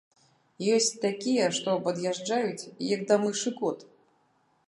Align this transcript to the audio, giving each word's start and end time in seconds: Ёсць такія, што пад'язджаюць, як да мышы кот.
Ёсць 0.75 0.87
такія, 1.03 1.45
што 1.57 1.75
пад'язджаюць, 1.87 2.69
як 2.95 3.01
да 3.11 3.15
мышы 3.27 3.49
кот. 3.63 3.79